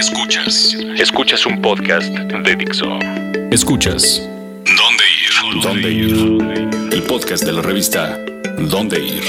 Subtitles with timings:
[0.00, 0.74] Escuchas.
[0.96, 2.86] Escuchas un podcast de Dixo.
[3.50, 4.26] Escuchas.
[4.64, 5.62] ¿Dónde ir?
[5.62, 6.90] ¿Dónde ir?
[6.90, 8.18] El podcast de la revista
[8.58, 9.22] ¿Dónde ir?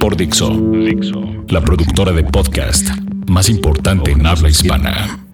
[0.00, 0.50] Por Dixo.
[0.50, 1.22] Dixo.
[1.46, 2.88] La productora de podcast
[3.28, 5.24] más importante en habla hispana.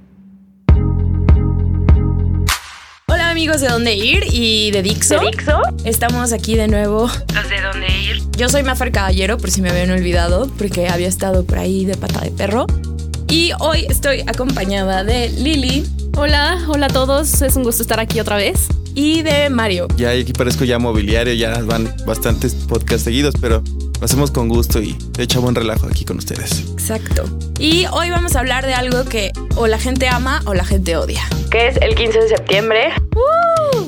[3.07, 5.21] Hola amigos de Dónde Ir y de Dixo.
[5.21, 5.62] ¿De Dixo?
[5.87, 7.11] Estamos aquí de nuevo.
[7.35, 8.23] Los de Dónde Ir.
[8.37, 11.97] Yo soy Mafer Caballero, por si me habían olvidado, porque había estado por ahí de
[11.97, 12.67] pata de perro.
[13.31, 17.41] Y hoy estoy acompañada de Lili Hola, hola a todos.
[17.43, 18.66] Es un gusto estar aquí otra vez.
[18.95, 19.87] y de Mario.
[19.97, 23.62] Ya aquí parezco ya mobiliario, ya van bastantes podcasts seguidos, pero
[24.01, 26.65] lo hacemos con gusto y de hecho buen relajo aquí con ustedes.
[26.73, 27.24] Exacto.
[27.61, 30.97] Y hoy vamos a hablar de algo que o la gente ama o la gente
[30.97, 31.23] odia.
[31.51, 32.93] Que es el 15 de septiembre.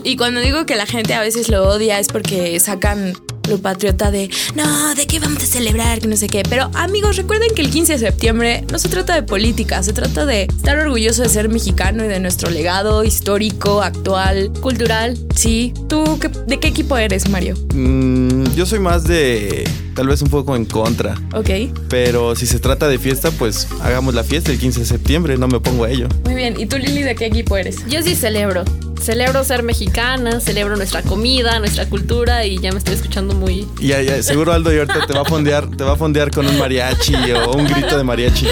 [0.05, 3.14] Y cuando digo que la gente a veces lo odia es porque sacan
[3.48, 6.00] lo patriota de no, ¿de qué vamos a celebrar?
[6.00, 6.42] Que no sé qué.
[6.48, 10.27] Pero amigos, recuerden que el 15 de septiembre no se trata de política, se trata
[10.27, 14.50] de estar orgulloso de ser mexicano y de nuestro legado histórico, actual.
[14.61, 15.19] Cultural.
[15.34, 15.72] Sí.
[15.89, 17.55] ¿Tú qué- de qué equipo eres, Mario?
[17.75, 21.50] Mm, yo soy más de tal vez un poco en contra, Ok.
[21.88, 25.48] pero si se trata de fiesta, pues hagamos la fiesta el 15 de septiembre, no
[25.48, 26.09] me pongo a ello.
[26.25, 26.59] Muy bien.
[26.59, 27.77] ¿Y tú, Lili, de qué equipo eres?
[27.88, 28.64] Yo sí celebro.
[29.03, 33.67] Celebro ser mexicana, celebro nuestra comida, nuestra cultura y ya me estoy escuchando muy...
[33.81, 36.47] Ya, ya, seguro Aldo y ahorita te va a fondear, te va a fondear con
[36.47, 38.47] un mariachi o un grito de mariachi.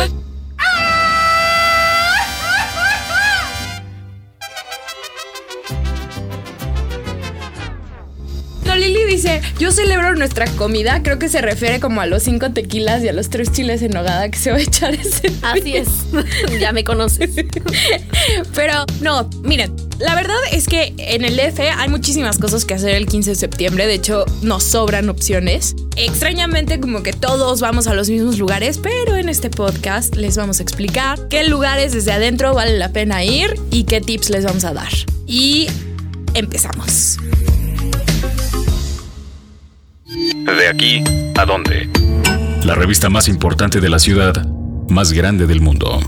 [9.20, 13.08] Dice, yo celebro nuestra comida, creo que se refiere como a los cinco tequilas y
[13.08, 15.88] a los tres chiles en nogada que se va a echar ese Así es.
[16.60, 17.30] ya me conoces.
[18.54, 22.94] Pero no, miren, la verdad es que en el DF hay muchísimas cosas que hacer
[22.94, 25.76] el 15 de septiembre, de hecho nos sobran opciones.
[25.96, 30.60] Extrañamente como que todos vamos a los mismos lugares, pero en este podcast les vamos
[30.60, 34.64] a explicar qué lugares desde adentro vale la pena ir y qué tips les vamos
[34.64, 34.92] a dar.
[35.26, 35.68] Y
[36.34, 37.18] empezamos.
[40.60, 41.02] De aquí
[41.38, 41.88] a dónde.
[42.64, 44.46] La revista más importante de la ciudad,
[44.90, 45.98] más grande del mundo.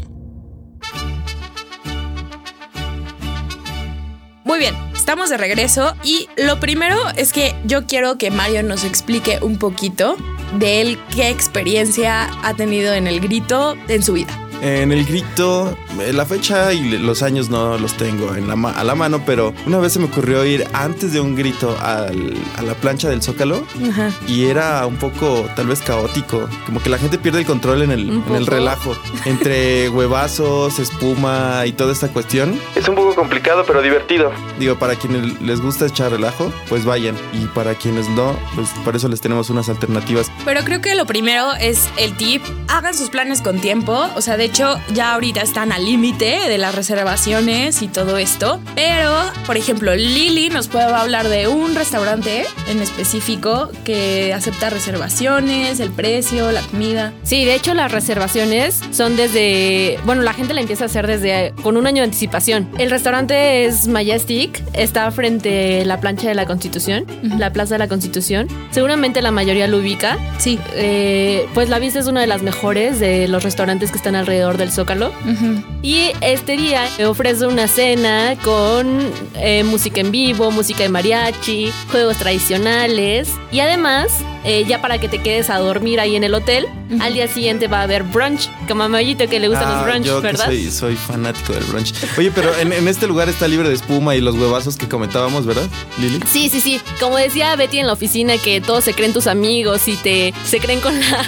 [4.45, 8.85] Muy bien, estamos de regreso y lo primero es que yo quiero que Mario nos
[8.85, 10.19] explique un poquito
[10.59, 14.39] de él qué experiencia ha tenido en el grito en su vida.
[14.65, 18.71] En el grito, eh, la fecha y los años no los tengo en la ma-
[18.71, 22.37] a la mano, pero una vez se me ocurrió ir antes de un grito al-
[22.57, 24.13] a la plancha del Zócalo Ajá.
[24.29, 27.91] y era un poco tal vez caótico, como que la gente pierde el control en
[27.91, 32.57] el, en el relajo, entre huevazos, espuma y toda esta cuestión.
[32.77, 34.31] Es un poco complicado pero divertido.
[34.61, 38.97] Digo, para quienes les gusta echar relajo, pues vayan y para quienes no, pues para
[38.97, 40.31] eso les tenemos unas alternativas.
[40.45, 44.37] Pero creo que lo primero es el tip, hagan sus planes con tiempo, o sea,
[44.37, 49.11] de hecho ya ahorita están al límite de las reservaciones y todo esto, pero
[49.47, 55.91] por ejemplo Lili nos puede hablar de un restaurante en específico que acepta reservaciones, el
[55.91, 57.15] precio, la comida.
[57.23, 59.99] Sí, de hecho las reservaciones son desde...
[60.05, 62.69] Bueno, la gente la empieza a hacer desde con un año de anticipación.
[62.77, 67.39] El restaurante es Majestic, está frente a la plancha de la Constitución, Ujú.
[67.39, 68.49] la Plaza de la Constitución.
[68.71, 70.19] Seguramente la mayoría lo ubica.
[70.37, 70.59] Sí.
[70.75, 74.42] Eh, pues la vista es una de las mejores de los restaurantes que están alrededor
[74.51, 75.09] del Zócalo.
[75.25, 75.63] Ujú.
[75.83, 79.01] Y este día me ofrece una cena con
[79.37, 84.13] eh, música en vivo, música de mariachi, juegos tradicionales y además,
[84.45, 87.03] eh, ya para que te quedes a dormir ahí en el hotel, Ujú.
[87.03, 89.85] al día siguiente va a haber brunch, como a Mayito que le gustan Ah, los
[89.87, 90.47] brunch, yo que ¿verdad?
[90.47, 91.95] soy, soy fanático del brunch.
[92.19, 95.47] Oye, pero en, en este lugar está libre de espuma y los huevazos que comentábamos,
[95.47, 96.21] ¿verdad, Lili?
[96.31, 96.81] Sí, sí, sí.
[97.01, 100.59] Como decía Betty en la oficina, que todos se creen tus amigos y te se
[100.61, 101.27] creen con la.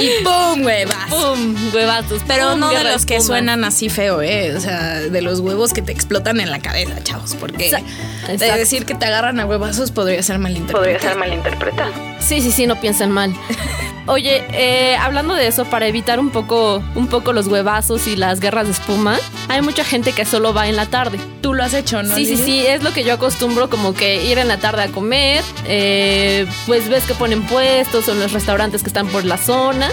[0.00, 0.64] Y ¡pum!
[0.64, 1.06] huevas.
[1.10, 1.54] ¡Pum!
[2.26, 4.54] Pero no de los que suenan así feo, ¿eh?
[4.56, 7.34] O sea, de los huevos que te explotan en la cabeza, chavos.
[7.38, 7.70] Porque
[8.26, 10.84] de decir que te agarran a huevazos podría ser malinterpretado.
[10.84, 11.92] Podría ser malinterpretado.
[12.20, 13.34] Sí, sí, sí, no piensan mal.
[14.08, 18.40] Oye, eh, hablando de eso, para evitar un poco, un poco los huevazos y las
[18.40, 19.18] guerras de espuma,
[19.48, 21.18] hay mucha gente que solo va en la tarde.
[21.42, 22.14] Tú lo has hecho, ¿no?
[22.14, 22.44] Sí, sí, Lili?
[22.44, 26.46] sí, es lo que yo acostumbro, como que ir en la tarde a comer, eh,
[26.66, 29.90] pues ves que ponen puestos o en los restaurantes que están por la zona.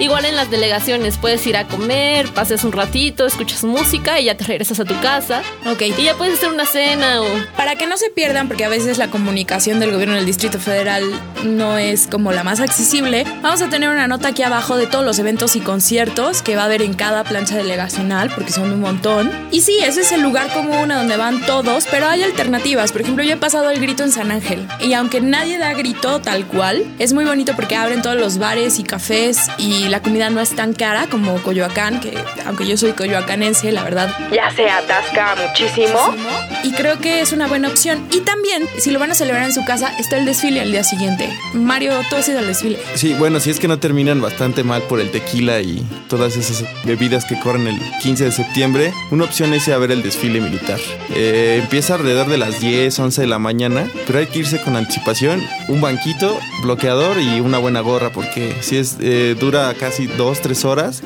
[0.00, 4.36] Igual en las delegaciones puedes ir a comer, pases un ratito, escuchas música y ya
[4.36, 5.42] te regresas a tu casa.
[5.66, 5.82] Ok.
[5.82, 7.26] Y ya puedes hacer una cena o...
[7.56, 11.04] Para que no se pierdan, porque a veces la comunicación del gobierno del Distrito Federal
[11.44, 15.04] no es como la más accesible, Vamos a tener una nota aquí abajo de todos
[15.04, 18.80] los eventos y conciertos que va a haber en cada plancha delegacional, porque son un
[18.80, 19.30] montón.
[19.50, 22.92] Y sí, ese es el lugar común a donde van todos, pero hay alternativas.
[22.92, 24.66] Por ejemplo, yo he pasado el grito en San Ángel.
[24.80, 28.78] Y aunque nadie da grito tal cual, es muy bonito porque abren todos los bares
[28.78, 32.14] y cafés y la comida no es tan cara como Coyoacán, que
[32.46, 34.14] aunque yo soy coyoacanense, la verdad.
[34.32, 36.14] Ya se atasca muchísimo.
[36.62, 38.06] Y creo que es una buena opción.
[38.10, 40.84] Y también, si lo van a celebrar en su casa, está el desfile al día
[40.84, 41.28] siguiente.
[41.52, 42.78] Mario, tú has ido al desfile.
[42.94, 46.64] Sí, bueno, si es que no terminan bastante mal por el tequila y todas esas
[46.84, 50.40] bebidas que corren el 15 de septiembre, una opción es ir a ver el desfile
[50.40, 50.78] militar.
[51.14, 54.76] Eh, empieza alrededor de las 10, 11 de la mañana, pero hay que irse con
[54.76, 60.40] anticipación, un banquito, bloqueador y una buena gorra, porque si es eh, dura casi 2,
[60.40, 61.02] 3 horas,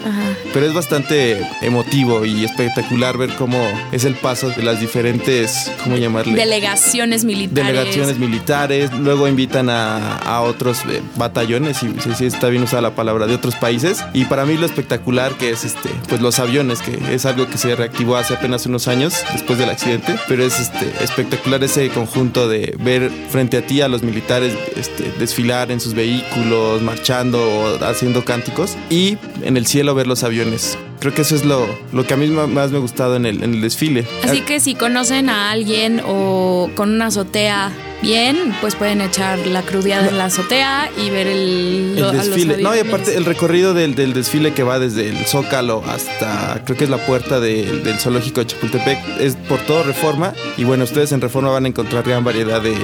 [0.52, 3.58] pero es bastante emotivo y espectacular ver cómo
[3.92, 6.34] es el paso de las diferentes, ¿cómo llamarle?
[6.34, 7.66] Delegaciones militares.
[7.66, 12.94] Delegaciones militares, luego invitan a, a otros eh, batallones, si, si está bien usada la
[12.94, 14.04] palabra, de otros países.
[14.12, 17.58] Y para mí lo espectacular que es este, pues los aviones, que es algo que
[17.58, 22.48] se reactivó hace apenas unos años después del accidente, pero es este, espectacular ese conjunto
[22.48, 27.84] de ver frente a ti a los militares este, desfilar en sus vehículos, marchando o
[27.84, 30.78] haciendo cánticos y en el cielo ver los aviones.
[31.00, 33.42] Creo que eso es lo, lo que a mí más me ha gustado en el,
[33.44, 34.06] en el desfile.
[34.24, 37.70] Así que si conocen a alguien o con una azotea
[38.02, 42.56] bien, pues pueden echar la crudeada en la azotea y ver el, el lo- desfile.
[42.58, 46.76] No, y aparte el recorrido del, del desfile que va desde el Zócalo hasta, creo
[46.76, 50.32] que es la puerta del- del zoológico de Chapultepec, es por todo Reforma.
[50.56, 52.74] Y bueno, ustedes en Reforma van a encontrar gran variedad de,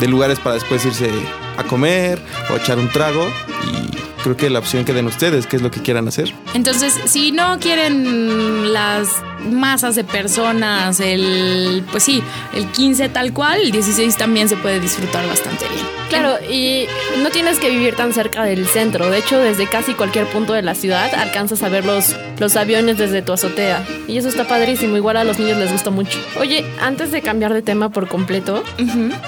[0.00, 1.10] de lugares para después irse
[1.56, 2.18] a comer
[2.52, 3.24] o echar un trago.
[3.68, 6.32] Y creo que la opción que den ustedes, qué es lo que quieran hacer.
[6.54, 12.22] Entonces, si no quieren las masas de personas, el pues sí,
[12.54, 15.86] el 15 tal cual, el 16 también se puede disfrutar bastante bien.
[16.08, 16.86] Claro, y
[17.22, 19.08] no tienes que vivir tan cerca del centro.
[19.08, 22.98] De hecho, desde casi cualquier punto de la ciudad alcanzas a ver los, los aviones
[22.98, 23.82] desde tu azotea.
[24.08, 24.98] Y eso está padrísimo.
[24.98, 26.18] Igual a los niños les gusta mucho.
[26.38, 28.62] Oye, antes de cambiar de tema por completo,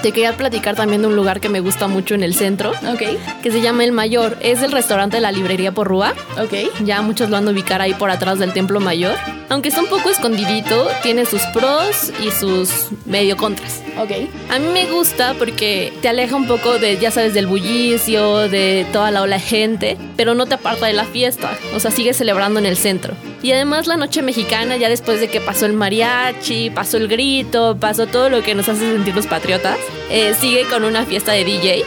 [0.03, 3.01] te quería platicar también de un lugar que me gusta mucho en el centro, Ok,
[3.41, 4.37] que se llama El Mayor.
[4.41, 6.13] Es el restaurante de la librería Porrúa.
[6.39, 6.83] ok.
[6.85, 9.15] Ya muchos lo han de ubicar ahí por atrás del Templo Mayor.
[9.49, 13.81] Aunque está un poco escondidito, tiene sus pros y sus medio contras.
[13.97, 14.11] Ok.
[14.49, 18.85] A mí me gusta porque te aleja un poco de, ya sabes, del bullicio, de
[18.91, 21.51] toda la ola de gente, pero no te aparta de la fiesta.
[21.75, 23.13] O sea, sigues celebrando en el centro.
[23.41, 27.77] Y además la noche mexicana, ya después de que pasó el mariachi, pasó el grito,
[27.79, 29.77] pasó todo lo que nos hace sentir los patriotas,
[30.09, 31.85] eh, sigue con una fiesta de DJ.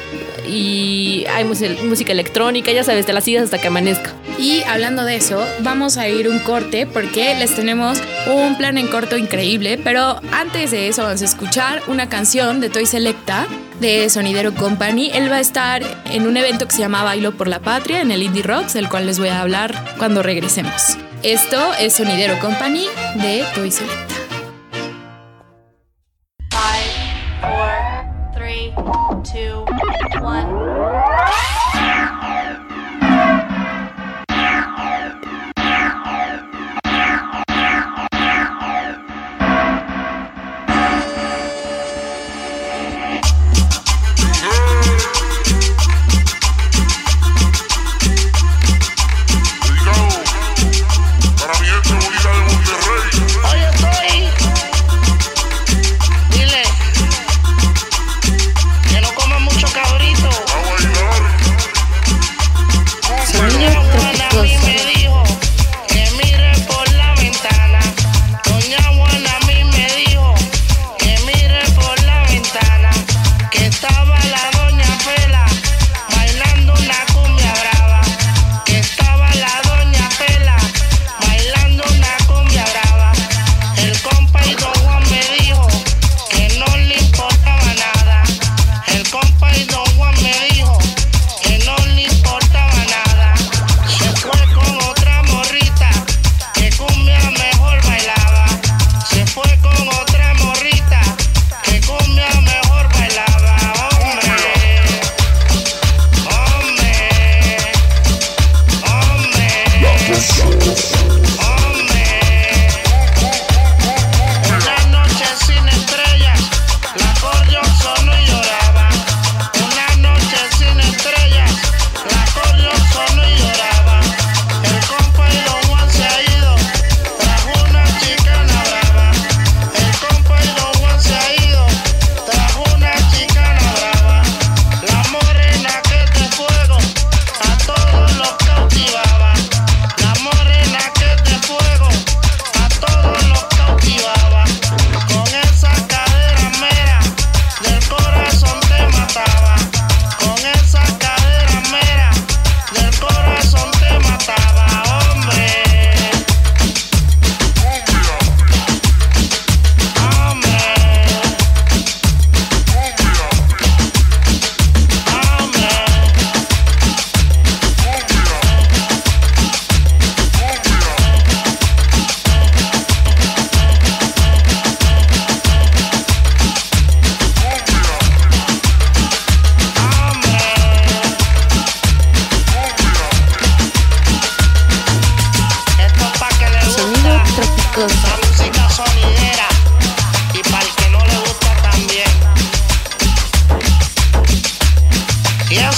[0.49, 4.12] Y hay música electrónica, ya sabes, te la sigues hasta que amanezca.
[4.39, 8.89] Y hablando de eso, vamos a ir un corte porque les tenemos un plan en
[8.89, 9.79] corto increíble.
[9.83, 13.47] Pero antes de eso, vamos a escuchar una canción de Toy Selecta
[13.81, 15.11] de Sonidero Company.
[15.12, 18.11] Él va a estar en un evento que se llama Bailo por la Patria en
[18.11, 20.97] el Indie Rocks, del cual les voy a hablar cuando regresemos.
[21.23, 22.87] Esto es Sonidero Company
[23.17, 24.18] de Toy Selecta.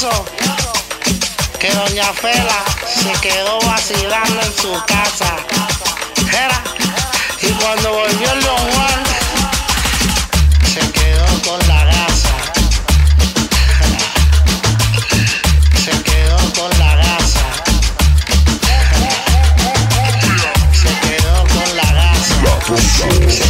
[0.01, 5.37] Que Doña Fela se quedó vacilando en su casa.
[7.43, 9.05] Y cuando volvió el Don Juan,
[10.73, 12.31] se quedó con la gasa.
[15.85, 17.47] Se quedó con la gasa.
[20.73, 23.50] Se quedó con la gasa.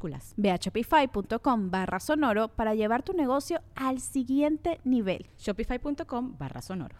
[0.37, 5.27] Ve a shopify.com barra sonoro para llevar tu negocio al siguiente nivel.
[5.37, 6.95] Shopify.com barra sonoro.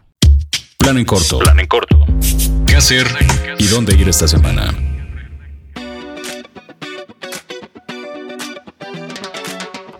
[0.78, 1.38] Plan en corto.
[1.38, 2.04] Plan en corto.
[2.66, 3.06] ¿Qué hacer
[3.58, 4.72] y dónde ir esta semana?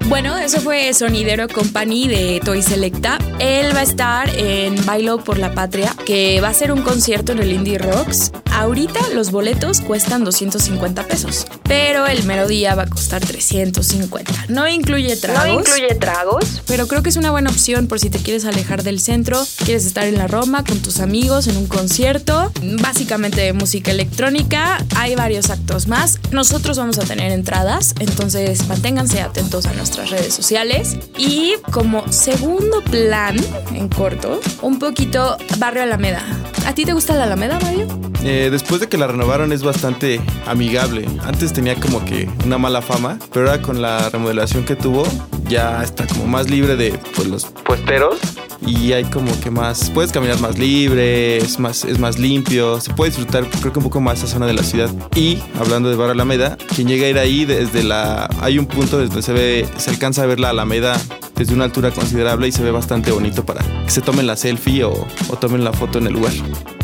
[0.09, 3.19] Bueno, eso fue Sonidero Company de Toy Selecta.
[3.39, 7.33] Él va a estar en Bailo por la Patria, que va a ser un concierto
[7.33, 8.31] en el Indie Rocks.
[8.53, 14.47] Ahorita los boletos cuestan 250 pesos, pero el mero día va a costar 350.
[14.49, 15.47] No incluye tragos.
[15.47, 16.63] No incluye tragos.
[16.67, 19.87] Pero creo que es una buena opción por si te quieres alejar del centro, quieres
[19.87, 24.85] estar en la Roma con tus amigos en un concierto, básicamente de música electrónica.
[24.97, 26.19] Hay varios actos más.
[26.31, 30.97] Nosotros vamos a tener entradas, entonces manténganse atentos a nuestras redes sociales.
[31.17, 33.37] Y como segundo plan,
[33.75, 36.25] en corto, un poquito Barrio Alameda.
[36.67, 37.87] ¿A ti te gusta la Alameda, Mario?
[38.25, 41.07] Eh, después de que la renovaron es bastante amigable.
[41.25, 45.05] Antes tenía como que una mala fama, pero ahora con la remodelación que tuvo
[45.49, 48.21] ya está como más libre de pues, los puesteros
[48.67, 52.93] y hay como que más puedes caminar más libre, es más es más limpio, se
[52.93, 54.91] puede disfrutar creo que un poco más esa zona de la ciudad.
[55.15, 58.99] Y hablando de Barrio Alameda, quien llega a ir ahí desde la hay un punto
[58.99, 61.01] desde se ve se alcanza a ver la Alameda
[61.37, 64.85] desde una altura considerable y se ve bastante bonito para que se tomen la selfie
[64.85, 64.93] o,
[65.29, 66.33] o tomen la foto en el lugar.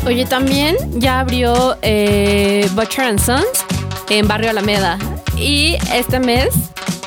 [0.05, 3.45] Oye, también ya abrió eh, Butcher and Sons
[4.09, 4.97] en Barrio Alameda.
[5.37, 6.49] Y este mes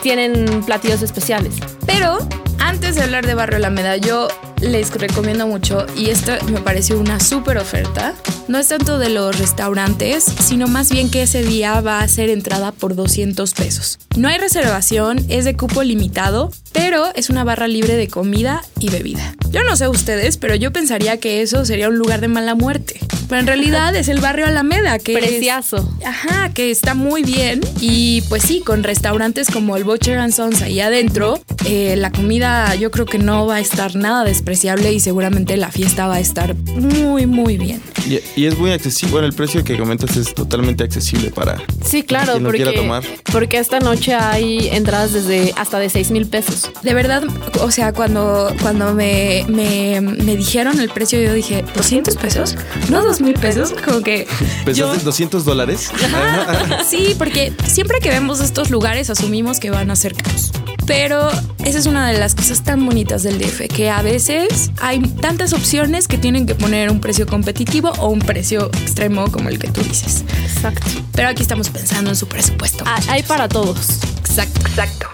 [0.02, 1.55] tienen platillos especiales.
[1.87, 2.19] Pero
[2.59, 4.29] antes de hablar de Barrio Alameda, yo
[4.62, 8.14] les recomiendo mucho y esto me pareció una súper oferta.
[8.49, 12.29] No es tanto de los restaurantes, sino más bien que ese día va a ser
[12.29, 13.99] entrada por 200 pesos.
[14.17, 18.91] No hay reservación, es de cupo limitado, pero es una barra libre de comida y
[18.91, 19.35] bebida.
[19.51, 23.01] Yo no sé ustedes, pero yo pensaría que eso sería un lugar de mala muerte.
[23.29, 25.91] Pero en realidad es el barrio Alameda, que es- Precioso.
[26.05, 27.61] Ajá, que está muy bien.
[27.81, 32.75] Y pues sí, con restaurantes como el Butcher and Sons ahí adentro, eh, la comida
[32.75, 36.21] yo creo que no va a estar nada despreciable y seguramente la fiesta va a
[36.21, 37.81] estar muy, muy bien.
[38.09, 42.02] Y, y es muy accesible, bueno, el precio que comentas es totalmente accesible para Sí,
[42.02, 43.04] claro, quien lo quiera porque, tomar.
[43.32, 46.71] porque esta noche hay entradas desde hasta de 6 mil pesos.
[46.82, 47.23] De verdad,
[47.61, 52.56] o sea, cuando, cuando me, me, me dijeron el precio, yo dije, ¿200 pesos?
[52.90, 53.73] No, ¿2 mil pesos?
[53.85, 54.26] Como que...
[54.40, 55.90] yo- ¿Pensaste 200 dólares?
[56.04, 60.50] Ajá, sí, porque siempre que vemos estos lugares asumimos que van a ser caros.
[60.87, 61.31] Pero
[61.65, 65.53] esa es una de las cosas tan bonitas del DF, que a veces hay tantas
[65.53, 69.69] opciones que tienen que poner un precio competitivo o un precio extremo como el que
[69.69, 70.25] tú dices.
[70.45, 70.87] Exacto.
[71.12, 72.85] Pero aquí estamos pensando en su presupuesto.
[72.87, 74.01] Ah, hay para todos.
[74.19, 74.61] Exacto.
[74.69, 75.09] Exacto.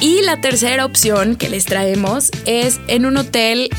[0.00, 3.70] Y la tercera opción que les traemos es en un hotel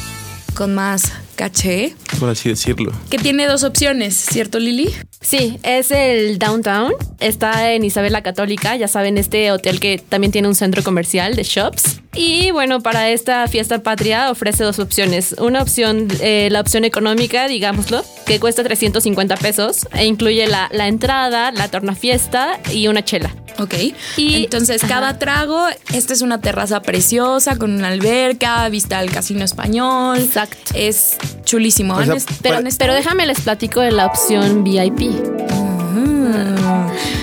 [0.56, 1.96] con más caché.
[2.20, 2.92] Por así decirlo.
[3.10, 4.90] Que tiene dos opciones, ¿cierto Lili?
[5.22, 6.94] Sí, es el Downtown.
[7.22, 11.36] Está en Isabel la Católica, ya saben, este hotel que también tiene un centro comercial
[11.36, 12.02] de shops.
[12.18, 15.36] Y bueno, para esta fiesta patria ofrece dos opciones.
[15.38, 20.88] Una opción, eh, la opción económica, digámoslo, que cuesta 350 pesos e incluye la, la
[20.88, 23.34] entrada, la torna fiesta y una chela.
[23.60, 23.74] Ok.
[24.18, 29.44] Y entonces cada trago, esta es una terraza preciosa con una alberca, vista al casino
[29.46, 30.18] español.
[30.20, 30.72] Exacto.
[30.76, 31.96] Es chulísimo.
[31.96, 35.12] O sea, Honest- pa- pero, Pero déjame les platico de la opción VIP.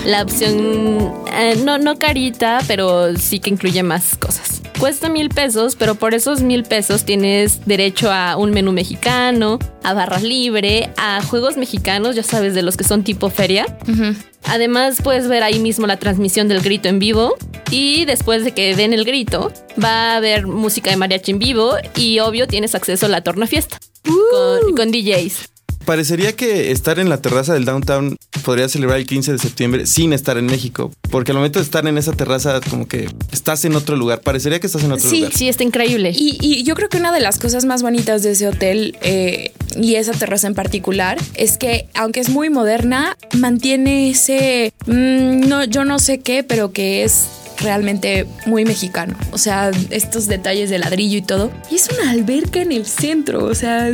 [0.05, 4.54] La opción eh, no, no carita, pero sí que incluye más cosas.
[4.79, 9.93] Cuesta mil pesos, pero por esos mil pesos tienes derecho a un menú mexicano, a
[9.93, 13.65] barra libre, a juegos mexicanos, ya sabes, de los que son tipo feria.
[14.43, 17.35] Además, puedes ver ahí mismo la transmisión del grito en vivo.
[17.71, 19.51] Y después de que den el grito,
[19.83, 21.73] va a haber música de mariachi en vivo.
[21.95, 25.54] Y obvio, tienes acceso a la torna fiesta con, con DJs.
[25.85, 30.13] Parecería que estar en la terraza del downtown podría celebrar el 15 de septiembre sin
[30.13, 30.91] estar en México.
[31.11, 34.21] Porque al momento de estar en esa terraza, como que estás en otro lugar.
[34.21, 35.33] Parecería que estás en otro Sí, lugar.
[35.33, 36.11] Sí, está increíble.
[36.15, 39.51] Y, y yo creo que una de las cosas más bonitas de ese hotel eh,
[39.79, 44.73] y esa terraza en particular es que, aunque es muy moderna, mantiene ese.
[44.87, 47.25] mm, no, yo no sé qué, pero que es
[47.59, 49.15] realmente muy mexicano.
[49.31, 51.51] O sea, estos detalles de ladrillo y todo.
[51.71, 53.45] Y es una alberca en el centro.
[53.45, 53.91] O sea,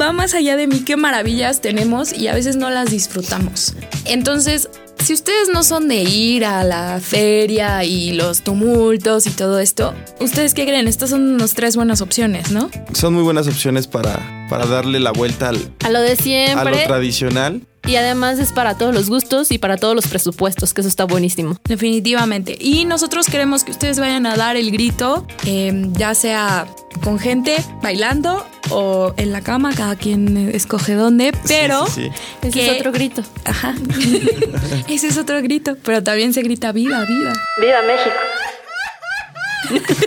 [0.00, 0.80] va más allá de mí.
[0.80, 3.74] Qué maravillas tenemos y a veces no las disfrutamos.
[4.04, 4.68] Entonces,
[5.02, 9.92] si ustedes no son de ir a la feria y los tumultos y todo esto,
[10.20, 10.88] ¿ustedes qué creen?
[10.88, 12.70] Estas son unas tres buenas opciones, ¿no?
[12.94, 16.16] Son muy buenas opciones para, para darle la vuelta al, A lo de a lo
[16.16, 16.86] siempre.
[16.86, 17.62] tradicional.
[17.86, 21.04] Y además es para todos los gustos y para todos los presupuestos, que eso está
[21.04, 21.56] buenísimo.
[21.64, 22.56] Definitivamente.
[22.58, 26.66] Y nosotros queremos que ustedes vayan a dar el grito, eh, ya sea
[27.02, 31.86] con gente bailando o en la cama, cada quien escoge dónde, pero...
[31.86, 32.10] Sí, sí,
[32.42, 32.48] sí.
[32.48, 33.22] Ese es otro grito.
[33.44, 33.74] Ajá.
[34.88, 37.32] Ese es otro grito, pero también se grita viva, viva.
[37.60, 38.16] ¡Viva México!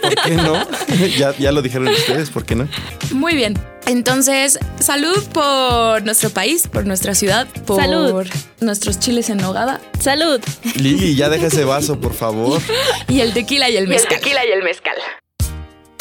[0.01, 0.67] ¿Por qué no?
[1.17, 2.67] ya, ya lo dijeron ustedes, ¿por qué no?
[3.11, 3.57] Muy bien.
[3.87, 8.25] Entonces, salud por nuestro país, por nuestra ciudad, por Salud.
[8.59, 10.41] nuestros chiles en nogada ¡Salud!
[10.75, 12.61] Lili, ya deja ese vaso, por favor.
[13.07, 14.19] y el tequila y el Y el mezcal.
[14.19, 14.95] tequila y el mezcal.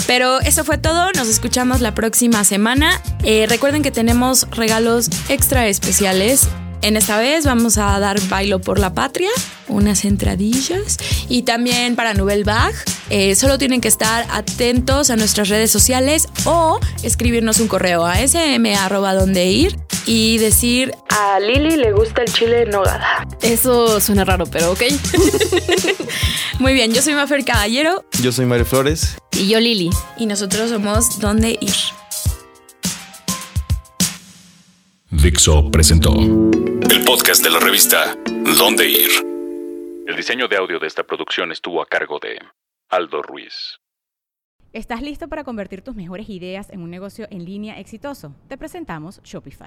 [0.07, 1.11] Pero eso fue todo.
[1.13, 3.01] Nos escuchamos la próxima semana.
[3.25, 6.49] Eh, recuerden que tenemos regalos extra especiales.
[6.83, 9.31] En esta vez vamos a dar bailo por la patria,
[9.67, 12.77] unas entradillas y también para Nouvelle Vague.
[13.11, 18.17] Eh, solo tienen que estar atentos a nuestras redes sociales o escribirnos un correo a
[18.27, 23.27] sm.dondeir y decir A Lili le gusta el chile en nogada.
[23.43, 24.83] Eso suena raro, pero ok.
[26.61, 29.17] muy bien, yo soy Mafer Caballero Yo soy Mario Flores.
[29.33, 29.91] y yo, Lili.
[30.19, 31.75] y nosotros somos Donde Ir.
[35.27, 38.17] Dixo presentó el podcast de la revista
[38.57, 39.11] Dónde Ir.
[40.07, 42.39] El diseño de audio de esta producción estuvo a cargo de
[42.91, 43.81] Aldo Ruiz.
[44.73, 48.37] ¿Estás listo para convertir tus mejores ideas en un negocio en línea exitoso?
[48.47, 49.67] Te presentamos Shopify.